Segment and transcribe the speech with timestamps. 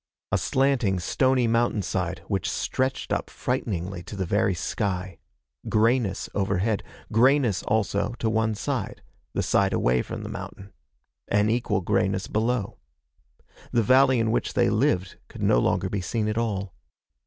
[0.31, 5.19] A slanting, stony mountainside which stretched up frighteningly to the very sky.
[5.69, 6.81] Grayness overhead.
[7.13, 9.03] Grayness, also, to one side
[9.33, 10.73] the side away from the mountain.
[11.27, 12.79] And equal grayness below.
[13.71, 16.73] The valley in which they lived could no longer be seen at all.